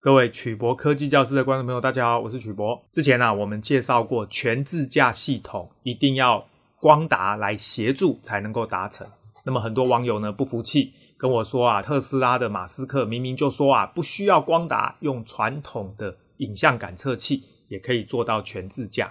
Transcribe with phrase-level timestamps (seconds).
[0.00, 2.80] 各位曲博科技教室的观众朋友，大家好，我是曲博。
[2.92, 6.46] 之前呢、啊，我们介绍过全自驾系统一定要
[6.78, 9.04] 光达来协助才能够达成。
[9.44, 19.10] 那么很多网友呢不服气，跟我说啊，特斯拉的马斯克明明就说啊，不需要光达，用传统的影像感测器也可以做到全自驾。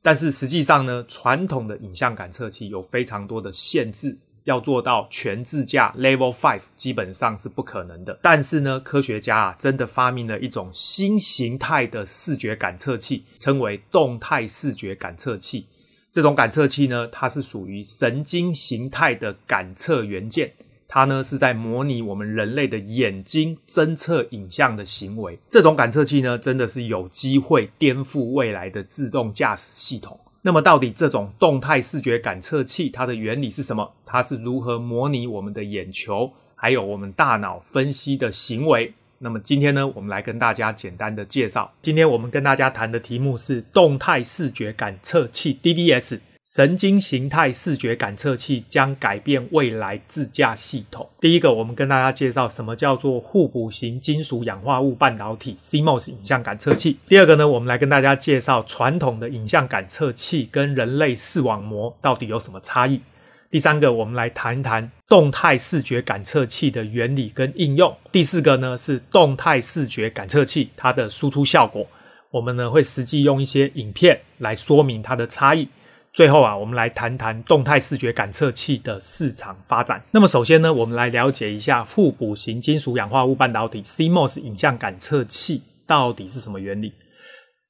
[0.00, 4.16] 但是实际上呢，传统的影像感测器有非常多的限制。
[4.44, 8.18] 要做到全自驾 Level Five 基本上是不可能的。
[8.22, 15.66] 但是呢，科学家啊真的发明了一种新形态的视觉感测器，称为动态视觉感测器。
[16.10, 20.52] 这种感测器呢，它是属于神经形态的感测元件，
[20.86, 25.38] 它呢是在模拟我们人类的眼睛侦测影像的行为。
[25.48, 30.20] 这种感测器呢，真的是有机会颠覆未来的自动驾驶系统。
[30.44, 33.92] 那么，到底这种动态视觉感测器它的原理是什么？
[34.04, 38.92] 它是如何模拟我们的眼球，还有我们大脑分析的行为？
[39.18, 41.72] 那么今天呢，我们来跟大家简单的介绍。
[41.80, 46.18] 今天我们跟大家谈的题目是动态视觉感测器 （DDS）。
[46.44, 51.08] 神经形态视觉感测器将改变未来自驾系统。
[51.20, 56.98] 第一个，我们跟大家介绍什么叫做互补型金属氧化物半导体 （CMOS） 影像感测器。
[57.06, 63.00] 第二个呢，我们来跟大家介绍传统的影像感测器跟人类视网膜到底有什么差异。
[63.48, 67.96] 第三个，我们来谈一谈动态视觉感测器的原理跟应用。
[68.10, 71.86] 第四个呢，是动态视觉感测器它的输出效果。
[72.32, 75.68] 我们呢会实际用一些影片来说明它的差异。
[76.12, 80.02] 最后啊，我们来谈谈动态视觉感测器的市场发展。
[80.10, 86.92] 那么首先呢，我们来了解一下互补型金属氧化物半导体 （CMOS） 影像感测器到底是什么原理。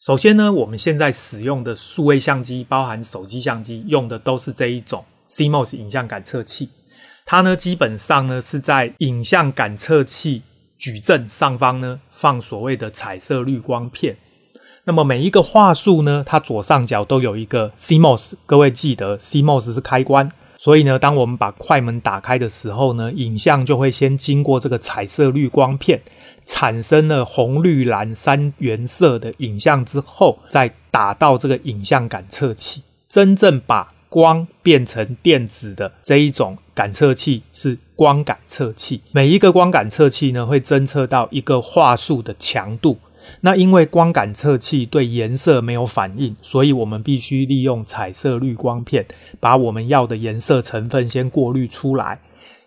[0.01, 6.69] 首先呢，我们现在使用的数位相机，包含手机相机，用的都是这一种 CMOS 影像感测器。
[7.25, 10.43] 它呢，基本上呢是在影像感测器
[10.77, 14.17] 矩阵上方呢放所谓的彩色滤光片。
[14.85, 26.03] 那么每一个画素呢，它左上角都有一个 CMOS，各位记得 CMOS 是开关，所以呢，当我们把快门打开的时候呢，影像就会先经过这个彩色滤光片，
[26.45, 39.01] 产生了红、绿、蓝三原色的影像之后，再打到这个影像感测器，真正把光变成电子的这一种感测器是光感测器。
[39.13, 42.99] 每一个光感测器呢，会侦测到一个画素的强度。
[43.45, 49.05] 那因为光感测器对颜色没有反应，所以我们必须利用彩色滤光片，
[49.41, 52.21] 把我们要的颜色成分先过滤出来。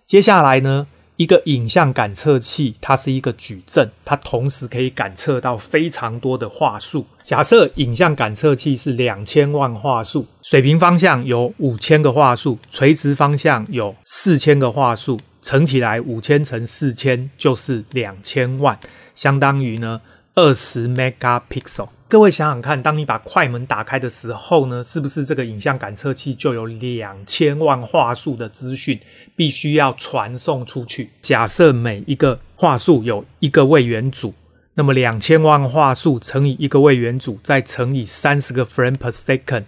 [0.05, 7.05] 接下来呢，一个影像感测器，它是一个矩阵，它同时可以感测到非常多的画素。
[7.23, 18.77] 假设影像感测器是两千万画素，水平方向有五千个画素，垂直方向有四千个画素，乘起来五千乘四千就是两千万，
[19.15, 20.01] 相当于呢。
[20.37, 28.99] 二十 megapixel，各位想想看，当你把快门打开的时候呢，是不是这个影像感测器就有两千万画素的资讯
[29.33, 31.09] 必须要传送出去？
[31.21, 34.33] 假设每一个画素有一个位元组，
[34.73, 39.63] 那么两千万画素乘以一个位元组，再乘以三十个 frame per second，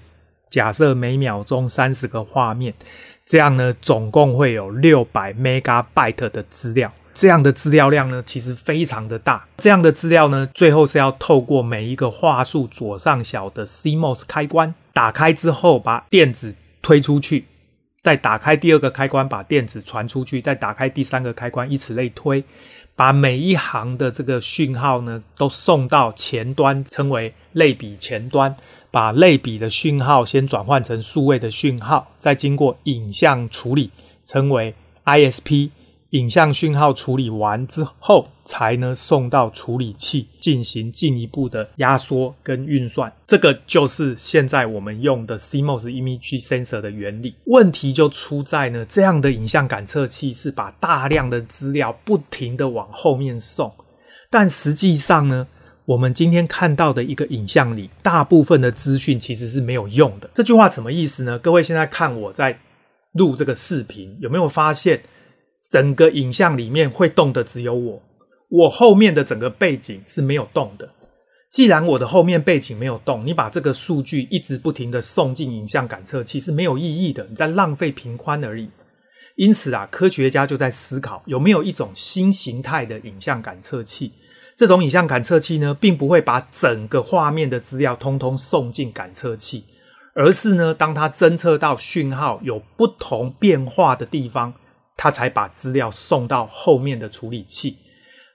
[0.50, 2.74] 假设每秒钟三十个画面，
[3.26, 6.92] 这样呢，总共会有六百 megabyte 的资料。
[7.18, 9.44] 这样的资料量呢，其实非常的大。
[9.58, 17.46] 这样的资料呢，最后是要透过每一个画素左上角的 CMOS 开关打开之后，把电子推出去，
[18.04, 22.44] 再打开第二个开关，把电子传出去，再打开第三个开关，以此类推，
[22.96, 28.56] 把每一行的这个讯号呢，都送到前端，称为类比前端，
[28.92, 33.90] 把类比的讯号先转换成数位的讯号，再经过影像处理，
[34.24, 34.76] 称为
[35.06, 35.72] ISP。
[36.12, 43.12] 影像讯号处理完之后，才能送到处理器进行进一步的压缩跟运算。
[43.26, 47.36] 这个就是现在我们用的 CMOS Image Sensor 的原理。
[47.48, 53.74] 问题就出在呢，这样的影像感测器是把大量的资料不停地往后面送，
[54.30, 55.46] 但实际上呢，
[55.84, 60.30] 我们今天看到的一个影像里，大部分的资讯其实是没有用的。
[60.34, 61.38] 这句话什么意思呢？
[61.38, 62.58] 各位现在看我在
[63.12, 65.02] 录这个视频，有没有发现？
[65.72, 68.02] 整个影像里面会动的只有我，
[68.50, 70.90] 我后面的整个背景是没有动的。
[71.50, 78.70] 既然我的后面背景没有动，你把这个数据一直不停的送进影像感测器是没有意义的，你在浪费频宽而已。
[79.36, 84.12] 因此啊，科学家就在思考有没有一种新形态的影像感测器。
[84.56, 89.64] 这种影像感测器呢，并不会把整个画面的资料通通送进感测器，
[90.16, 94.54] 而是呢，当它侦测到讯号有不同变化的地方。
[94.98, 97.78] 他才把资料送到后面的处理器，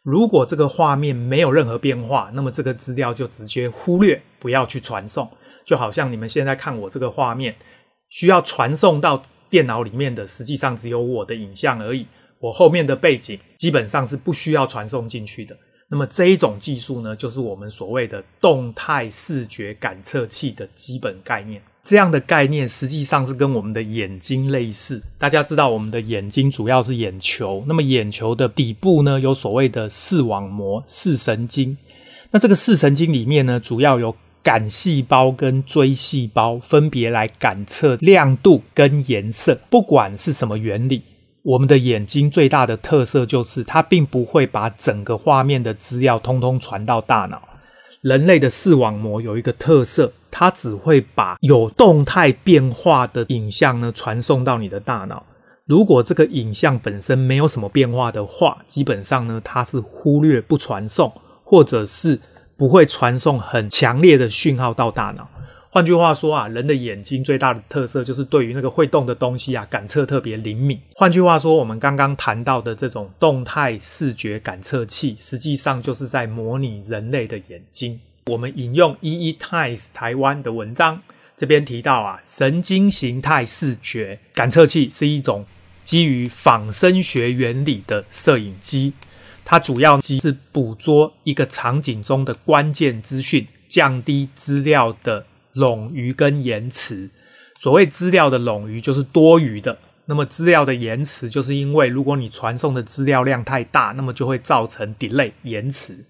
[0.03, 5.29] 如果这个画面没有任何变化，那么这个资料就直接忽略，不要去传送。
[5.67, 7.55] 就好像你们现在看我这个画面，
[8.09, 9.21] 需要传送到
[9.51, 12.07] 电脑里面的，实际上只有我的影像而已。
[12.41, 15.57] 我后面的背景基本上是不需要传送进去的。
[15.89, 21.63] 那么这一种技术呢，就是我们所谓的动态视觉感测器的基本概念。
[21.85, 25.03] 这样的概念实际上是跟我们的眼睛类似。
[25.19, 31.77] 大家知道，我们的眼睛主要是眼球，那么眼球的底部呢，有所谓的视网膜、视神经。
[32.31, 34.15] 那这个视神经里面呢，主要有
[34.45, 39.59] 感细胞跟锥细胞，分别来感测亮度跟颜色。
[39.69, 41.03] 不管是什么原理，
[41.43, 47.43] 我们的眼睛最大的特色就是它并不会把整个画面的资料通通传到大脑。
[48.01, 55.25] 人类的视网膜有一个特色，它只会把有动态变化的影像呢传送到你的大脑。
[55.67, 61.13] 如果这个影像本身没有什么变化的话，基本上呢它是忽略不传送，
[61.45, 62.19] 或者是
[62.57, 65.29] 不会传送很强烈的讯号到大脑。
[65.75, 70.79] 换句话说啊，人的眼睛最大的特色就是对于那个会动的东西啊，感测特别灵敏。
[70.95, 77.99] 换句话说，我们刚刚谈到的这种动态视觉感测器，实际上就是在模拟人类的眼睛。
[78.27, 81.01] 我们引用 EE Times 台湾的文章，
[81.35, 85.47] 这边提到啊，神经形态视觉感测器是一种
[85.85, 88.93] 基于仿生学原理的摄影机，
[89.43, 95.25] 它主要机是捕捉一个场景中的关键资讯，降低资料的。
[95.55, 97.11] 冗余跟延迟，
[97.61, 106.05] 所谓资料的冗余就是多余的，那么资料的延迟就是因为如果你传送的资料量太大，那么就会造成 delay 延迟。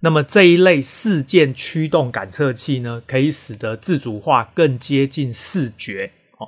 [0.00, 6.46] 那么这一类事件驱动感测器呢，可以使得自主化更接近视觉，哦，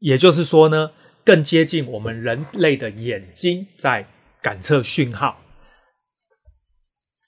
[0.00, 0.90] 也就是说呢，
[1.24, 4.08] 更接近我们人类的眼睛在
[4.42, 5.40] 感测讯号。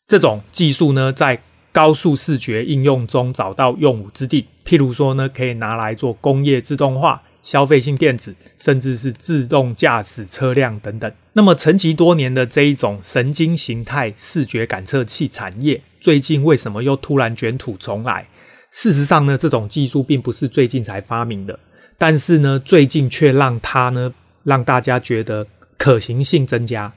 [0.08, 1.40] 这种技术呢，在
[1.72, 11.10] 高速视觉应用中找到用武之地，譬如说呢，可以拿来做工业自动化、消费性电子，甚至是自动驾驶车辆等等。
[11.34, 18.26] 那么，沉寂多年的这一种神经形态视觉感测器产业，最近为什么又突然卷土重来？
[18.72, 21.58] 事实上呢，这种技术并不是最近才发明的，
[21.96, 24.12] 但是呢，最近却让它呢，
[24.42, 25.46] 让大家觉得
[25.78, 26.92] 可行性增加。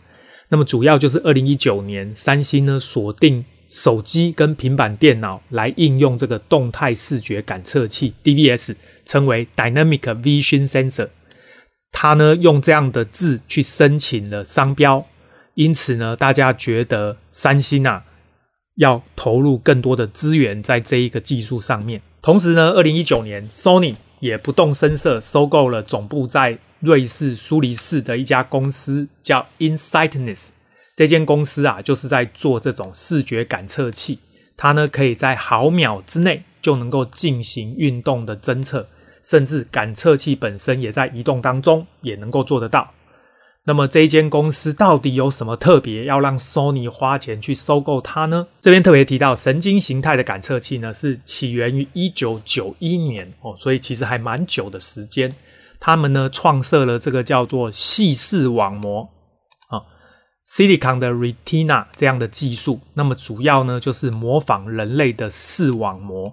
[0.49, 3.45] 那么，主要就是二零一九年，三星呢锁定。
[3.69, 8.75] 手机跟平板电脑来应用这个动态视觉感测器 DVS，
[9.05, 11.09] 称为 Dynamic Vision Sensor。
[11.91, 15.05] 它呢用这样的字去申请了商标，
[15.55, 18.03] 因此呢大家觉得三星啊
[18.75, 22.01] 要投入更多的资源在这一个技术上面。
[22.21, 30.49] 同时呢，二零一九年 Sony 也不动声色收购了总部在瑞士苏黎世的一家公司，叫 Insightness。
[30.95, 34.19] 这间公司啊，就是在做这种视觉感测器，
[34.55, 38.87] 它呢可以在毫秒之内就能够进行运动的侦测，
[39.23, 42.91] 甚至感测器本身也在移动当中也能够做得到。
[43.65, 48.45] 那么这一间公司到底有什么特别，要让 Sony 花钱去收购它呢？
[48.61, 55.33] 这边特别提到，神经形态的感测器呢是起源于一九九一年哦，所以其实还蛮久的时间。
[55.79, 59.09] 他们呢创设了这个叫做细视网膜。
[60.53, 66.31] Silicon 的 Retina 这样的技术，那么主要呢就是模仿人类的视网膜。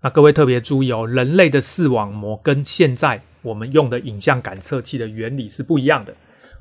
[0.00, 6.12] 那各位特别注意哦，人类的视网膜跟现在我们用的影像感测器的原理是不一样的。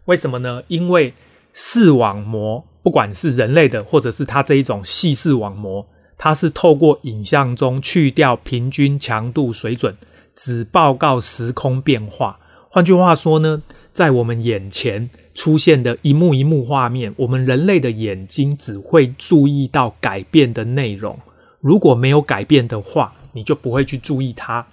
[0.06, 0.62] 为什么呢？
[0.68, 1.12] 因为
[1.52, 5.84] 视网膜不管是人类的，或者是它这一种细视网膜，
[6.16, 9.98] 它是透过影像中去掉平均强度水准，
[10.36, 12.40] 只报告时空变化。
[12.70, 21.18] 换句话说呢，在我们眼前出现的一幕一幕画面，我们人类的眼睛只会注意到改变的内容。
[21.62, 24.68] 如果没有改变的话，你就不会去注意它。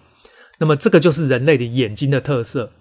[0.59, 2.73] 那么，这个就是人类的眼睛的特色。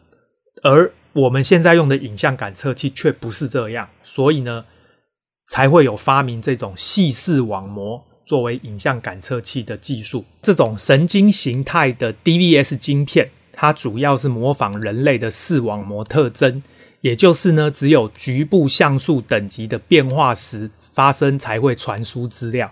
[0.63, 4.65] 而我们现在用的影像感测器却不是这样，所以呢，
[5.49, 10.25] 才会有发明这种细视网膜作为影像感测器的技术。
[10.41, 13.29] 这种神经形态的 DVS 晶片。
[13.57, 16.61] 它主要是模仿人类的视网膜特征，
[17.05, 22.71] 也就是呢，只有局部像素等级的变化时发生才会传输资料。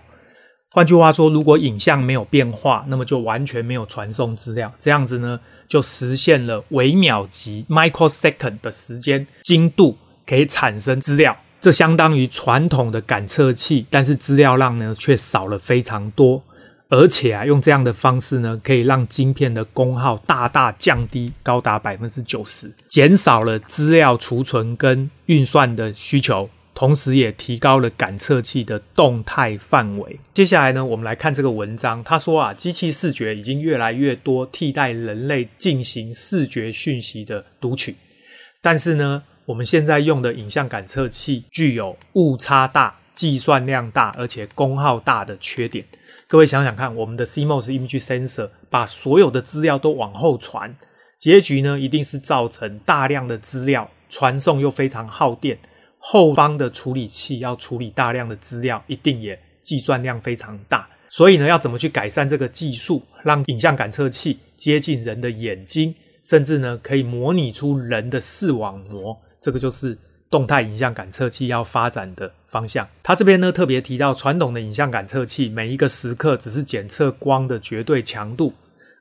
[0.72, 4.74] 换句话说，如果影像没有变化，那么就完全没有传送资料。
[4.76, 5.38] 这样子呢，
[5.68, 11.36] 就实现了微秒级 （microsecond） 的时间精度可以产生资料。
[11.60, 16.42] 这相当于传统的感测器，但是资料量呢却少了非常多。
[16.90, 30.20] 而且啊，用这样的方式呢，可以让晶片的功耗大大降低，高达百分之九十，减少了资料储存跟运算的需求，同时也提高了感测器的动态范围。
[30.34, 32.04] 接下来呢，我们来看这个文章。
[32.04, 37.96] 他说啊，机器视觉已经越来越多替代人类进行视觉讯息的读取，
[38.60, 45.84] 但是呢，我们现在用的影像感测器具有误差大、计算量大，而且功耗大的缺点。
[46.34, 50.76] 各位想想看，我们的 CMOS image sensor 把所有的资料都往后传，
[51.16, 55.56] 结局呢，一定是造成大量的资料传送又非常耗电。
[56.00, 60.88] 后方的处理器要处理大量的资料，一定也计算量非常大。
[61.08, 69.16] 所以呢，要怎么去改善这个技术，让影像感测器接近人的眼睛，甚至呢可以模拟出人的视网膜？
[69.40, 69.96] 这个就是
[70.34, 72.88] 动态影像感测器要发展的方向。
[73.04, 78.52] 他这边呢特别提到，传统的影像感测器每一个时刻只是检测光的绝对强度，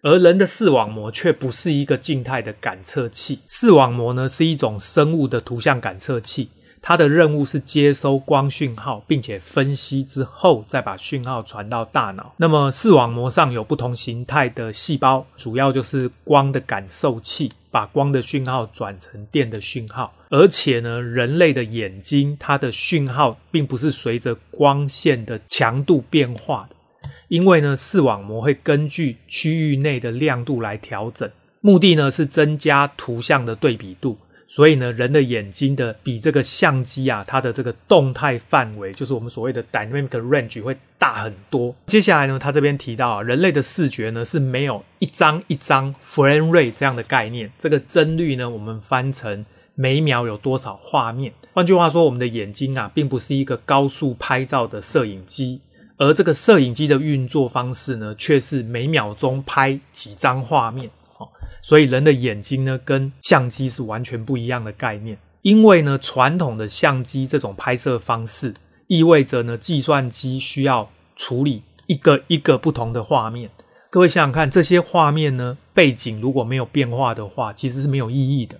[0.03, 3.39] 而人的视网膜却不是一个静态的感测器。
[3.47, 6.49] 视网膜呢是一种生物的图像感测器。
[6.85, 12.33] 它的任务是接收光讯号，并且分析之后再把讯号传到大脑。
[12.35, 20.13] 那么视网膜上有不同形态的细胞，主要就是光的感受器，把光的讯号转成电的讯号。
[20.27, 34.17] 而且呢，人类的眼睛它的讯号并不是随着光线的强度变化的，因为呢，视网膜会根据区域内的亮度来调整，目的呢是增加图像的对比度。
[34.47, 41.73] 所以呢，人的眼睛的比这个相机啊，它的这个动态范围，就是我们所谓的 dynamic range 会大很多。
[41.87, 47.51] 接下来呢，他这边提到啊，人类的视觉呢是没有一张一张 frame rate 这样的概念。
[47.57, 49.45] 这个帧率呢，我们翻成
[49.75, 51.33] 每秒有多少画面。
[51.53, 55.61] 换句话说，我们的眼睛啊，并不是一个高速拍照的摄影机，
[55.97, 60.89] 而这个摄影机的运作方式呢，却是每秒钟拍几张画面。
[61.63, 65.17] 所以人的眼睛呢，跟相机是完全不一样的概念。
[65.43, 68.53] 因为呢，传统的相机这种拍摄方式，
[68.87, 73.49] 意味着呢，计算机需要处理一个一个不同的画面。
[73.89, 78.59] 各位想想看，这些画面呢，背景如果没有变化的话，其实是没有意义的。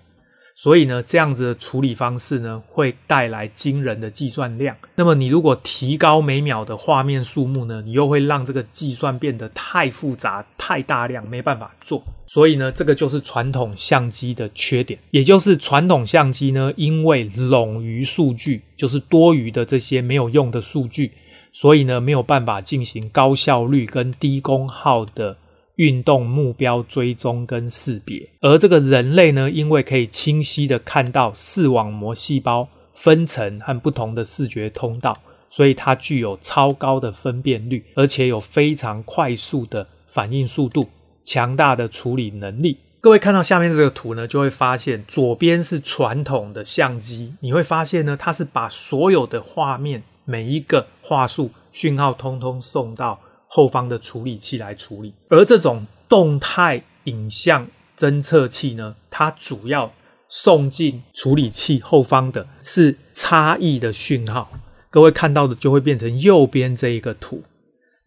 [0.56, 4.76] 所以呢，这样子的处理方式呢，会带来惊人的计算量。
[4.96, 12.04] 那么，你如果提高每秒的画面数目呢，你又会让这个计算变得太复杂、太大量，没办法做。
[12.28, 21.12] 所以呢，这个就是传统相机的缺点，也就是传统相机呢，因为冗余数据，就是多余的这些没有用的数据，
[21.52, 25.38] 所以呢，没有办法进行高效率跟低功耗的。
[25.76, 35.18] 运动目标追踪跟识别，而这个人类呢，因为可以清晰的看到视网膜细胞分层和不同的视觉通道，
[35.50, 40.88] 所以它具有超高的分辨率，而且有非常快速的反应速度、
[41.24, 42.78] 强大的处理能力。
[43.02, 53.20] 各位看到下面这个图呢，就会发现左边是传统的相机，你会发现呢，它是把所有的画面每一个画素讯号通通送到。
[53.56, 59.94] 后方的处理器来处理，而这种动态影像侦测器呢，它主要
[60.28, 64.50] 送进处理器后方的是差异的讯号。
[64.90, 67.44] 各位看到的就会变成右边这一个图，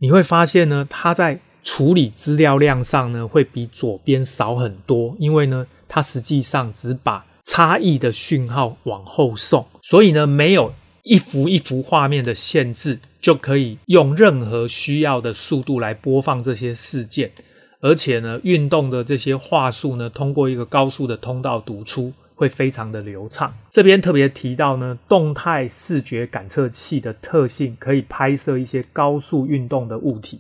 [0.01, 10.75] 你会发现呢，它在处理资料量上呢，会比左边少很多，因为呢，它实际上只把差异的讯号往后送，所以呢，没有。
[11.09, 17.33] 一幅一幅画面的限制，就可以用任何需要的速度来播放这些事件，
[17.81, 23.53] 而且呢，运动的这些话术呢，通过一个高速的通道读出，会非常的流畅。
[23.73, 30.39] 这边特别提到呢，动态视觉感测器的特性可以拍摄一些高速运动的物体，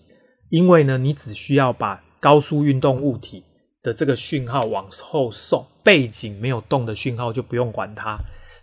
[0.50, 3.42] 因为呢，你只需要把高速运动物体
[3.82, 8.16] 的这个讯号往后送，背景没有动的讯号就不用管它。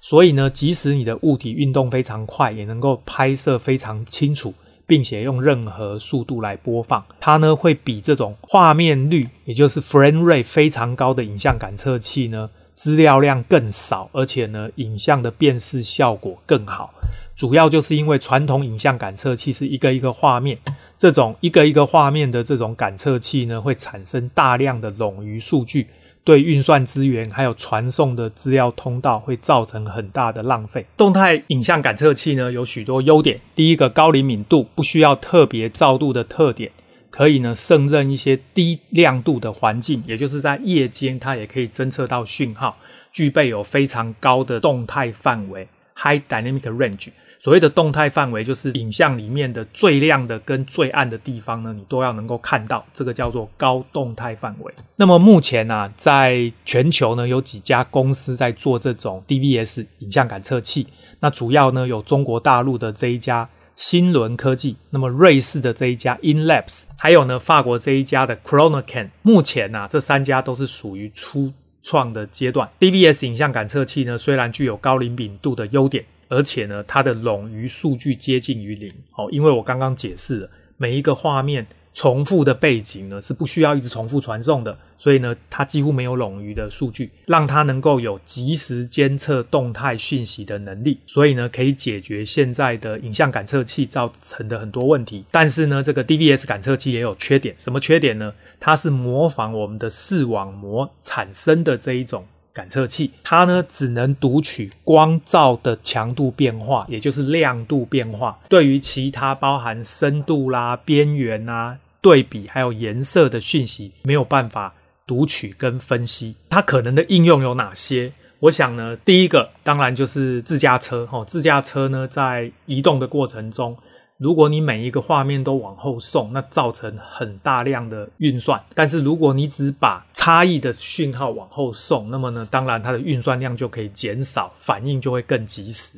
[0.03, 4.53] 所以呢，即使你的物体运动非常快，也能够拍摄非常清楚，
[4.85, 7.01] 并且用任何速度来播放。
[7.21, 16.93] 它呢，会比这种画面率，也就是 frame rate 非常高的影像感测器呢，资料量更少，而且呢，影像的辨识效果更好。
[17.33, 20.59] 主要就是因为传统影像感测器是一个一个画面，
[20.97, 25.87] 这种一个一个画面的这种感测器呢，会产生大量的冗余数据。
[26.23, 30.85] 对运算资源还有传送的资料通道会造成很大的浪费。
[30.95, 36.71] 动态影像感测器呢，有许多优点，第一个高灵敏度，不需要特别照度的特点，
[37.09, 42.77] 可以呢胜任一些低亮度的环境，也就是在夜间它也可以侦测到讯号，
[43.11, 47.09] 具备有非常高的动态范围 （High Dynamic Range）。
[47.43, 54.73] 所谓的动态范围，就是影像里面的最亮的跟最暗的地方呢，你都要能够看到，这个叫做高动态范围。
[54.95, 60.87] 那么目前呢、啊，在全球呢有几家公司在做这种 DVS 影像感测器，
[61.19, 69.09] 那主要呢有中国大陆的这一家新伦科技，那么瑞士的这一家 InLabs，还有呢法国这一家的 Chronocan。
[69.21, 71.51] 目前呢、啊，这三家都是属于初
[71.83, 72.69] 创的阶段。
[72.79, 78.91] DVS 影像感测器呢，虽然具有高灵敏度的优点，而且呢它的冗余数据接近于零。
[79.15, 81.67] 哦，因为我刚刚解释了每一个画面。
[81.95, 95.23] 重复的背景呢是不需要一直重复传送的，所以呢它几乎没有冗余的数据，让它能够有及时监测动态讯息的能力，所以呢可以解决现在的影像感测器造成的很多问题。
[95.29, 98.33] 但是呢这个 DVS 感测器也有缺点，什么缺点呢？
[98.59, 102.25] 它是模仿我们的视网膜产生的这一种。
[102.53, 108.39] 感测器，它呢只能读取光照的强度变化，也就是亮度变化。
[108.47, 114.73] 对于其他包含深度啦、边缘啊、对比还有颜色的讯息，没有办法
[115.07, 116.35] 读取跟分析。
[116.49, 118.11] 它可能的应用有哪些？
[118.39, 121.07] 我想呢，第一个当然就是自驾车。
[121.11, 123.75] 哦，自驾车呢在移动的过程中。
[124.17, 128.63] 如果你每一个画面都往后送，那造成很大量的运算。
[128.73, 135.97] 但是如果你只把差异的讯号往后送，那么呢，当然它的运算量就可以减少，反应就会更及时。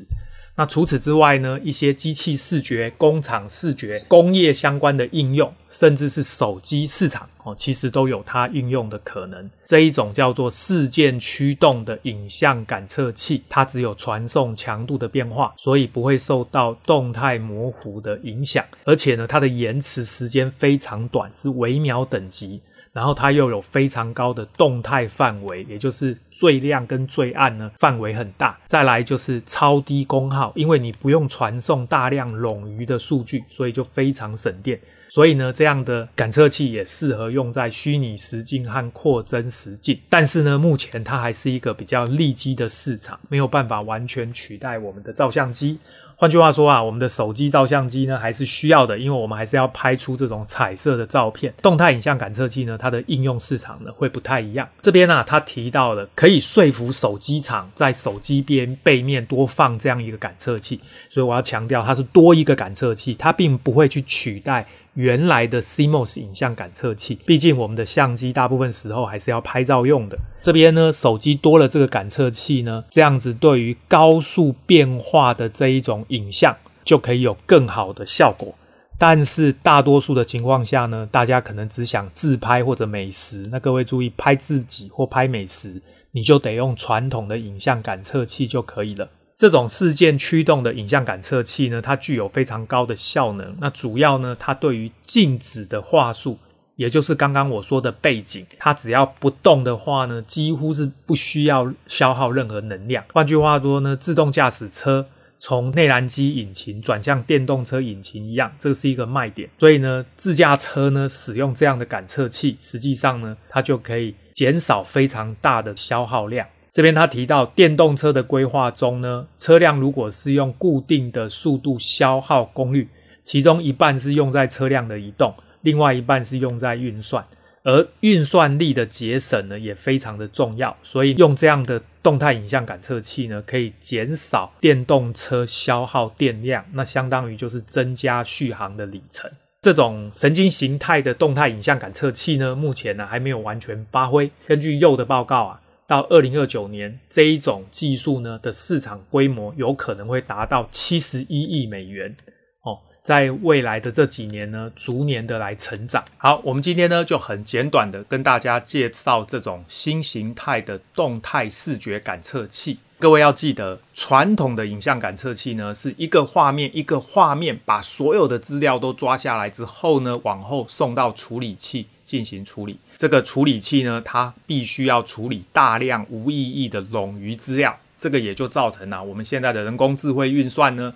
[0.58, 9.50] 那除此之外呢，一些机器视觉、工厂视觉、工业相关的应用，甚至是手机市场哦，其实都有它应用的可能。
[9.66, 22.62] 这一种叫做事件驱动的影像感测器，它只有传送强度的变化，所以不会受到动态模糊的影响，而且呢，它的延迟时间非常短，是微秒等级。
[22.96, 28.58] 然后它又有非常高的动态范围，也就是最亮跟最暗呢，范围很大。
[28.64, 34.80] 再来就是超低功耗，因为你不用传送大量冗余的数据，所以就非常省电。
[35.16, 39.98] 所以呢，这样的感测器也适合用在虚拟实境和扩增实境。
[40.10, 45.80] 但是呢，目前它还是一个比较利基的市场，没有办法完全取代我们的照相机。
[46.18, 51.54] 换句话说啊，我们的手机照相机呢还是需要的，因为我们还是要拍出这种彩色的照片。
[51.62, 54.68] 动态影像感测器呢，它的应用市场呢会不太一样。
[54.82, 64.68] 这边、啊，他提到了可以说服手机厂在手机边背面多放这样一个感测器，所以我要强调，它是多一个感测器，它并不会去取代。
[64.96, 70.18] 原来的 CMOS 影像感测器，毕竟我们的相机大部分时候还是要拍照用的。
[70.42, 78.56] 这边呢，手机多了这个感测器呢，这样子对于高速变化的这一种影像就可以有更好的效果。
[78.98, 83.44] 但是大多数的情况下呢，大家可能只想自拍或者美食。
[83.52, 85.82] 那各位注意，拍自己或拍美食，
[86.12, 89.10] 你就得用传统的影像感测器就可以了。
[89.38, 93.56] 这种事件驱动的影像感测器呢，它具有非常高的效能。
[93.60, 96.40] 那主要呢，它对于静止的画素，
[96.78, 103.04] 也就是刚刚我说的背景，它只要不动的话呢，几乎是不需要消耗任何能量。
[103.12, 105.06] 换句话说呢，自动驾驶车
[105.38, 109.50] 从内燃机引擎转向电动车引擎一样，这是一个卖点。
[109.60, 116.48] 所以呢，自驾车呢使用这样的感测器，实际上呢，它就可以减少非常大的消耗量。
[116.76, 122.90] 这边他提到，电动车的规划中呢，车辆如果是用固定的速度消耗功率，
[123.24, 127.26] 其中一半是用在车辆的移动，另外一半是用在运算，
[127.64, 139.32] 而运算力的节省呢也非常的重要，所以用这样的动态影像感测器呢，可以减少电动车消耗电量，那相当于就是增加续航的里程。
[139.62, 144.30] 这种神经形态的动态影像感测器呢，目前呢还没有完全发挥。
[144.46, 145.62] 根据右的报告啊。
[145.88, 152.16] 到二零二九年，这一种技术呢的市场规模有可能会达到七十一亿美元
[152.64, 156.04] 哦，在未来的这几年呢，逐年的来成长。
[156.18, 162.80] 好，我们今天呢就很简短的跟大家介绍这种新形态的动态视觉感测器。
[162.98, 172.80] 各位要记得，传统的影像感测器呢是一个画面一个画面，把所有的资料都抓下来之后呢，往后送到处理器进行处理。
[172.96, 180.94] 这个处理器呢，它必须要处理大量无意义的冗余资料，这个也就造成了我们现在的人工智慧运算呢，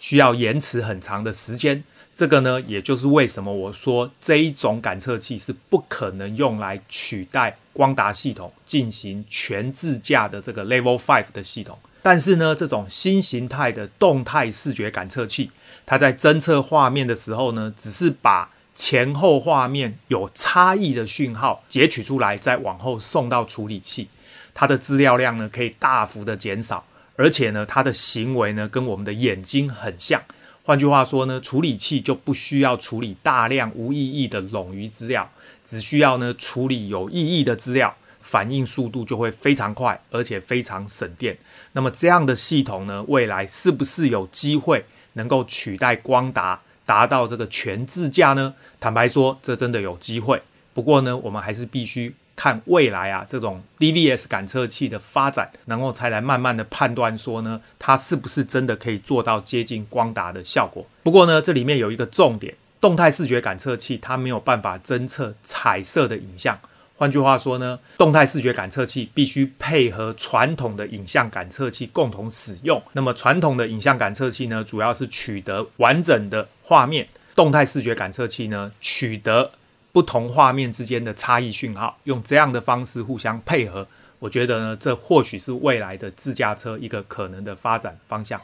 [0.00, 1.84] 需要延迟很长的时间。
[2.14, 11.78] 这个呢，也就是为什么我说这一种感测器是不可能用来取代光达系统进行全自驾的这个 Level Five 的系统。
[12.02, 15.50] 但是呢，这种新形态的动态视觉感测器，
[15.86, 24.08] 它在侦测画面的时候呢，只是把前后画面有差异的讯号截取出来，再往后送到处理器，
[24.54, 26.84] 它的资料量呢可以大幅的减少，
[27.16, 30.22] 而且呢它的行为呢跟我们的眼睛很像。
[30.64, 35.28] 换句话说呢，处理器就不需要处理大量无意义的冗余资料，
[35.64, 41.36] 只需要呢处理有意义的资料，反应速度就会非常快，而且非常省电。
[41.72, 48.54] 那么这样的系统呢，未来是不是有机会能够取代光达，达到这个全自驾呢？
[48.80, 50.42] 坦白说，这真的有机会。
[50.74, 60.86] 不过呢，我们还是必须看未来啊，这种 DVS 感测器的发展，然后才来慢慢的判断说呢，它是不是真的可以做到接近光达的效果。
[61.02, 62.54] 不过呢，这里面有一个重点。
[62.80, 66.58] 动态视觉感测器它没有办法侦测彩色的影像，
[66.96, 72.82] 换句话说呢，动态视觉感测器必须配合传统的影像感测器共同使用。
[72.94, 77.04] 那么传统的影像感测器呢，主要是取得完整的画面；
[77.34, 79.50] 动态视觉感测器呢，取得
[79.92, 83.86] 不同画面之间的差异讯号，用这样的方式互相配合。
[84.18, 88.40] 我觉得呢，这或许是未来的自驾车一个可能的发展方向。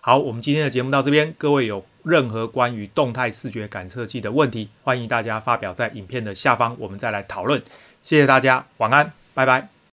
[0.00, 1.32] 好，我们今天的节目到这边。
[1.38, 7.62] 各位有任何关于动态视觉感测器的问题，欢迎大家发表在影片的下方，我们再来讨论。
[8.02, 9.77] 谢谢大家，晚安，拜拜。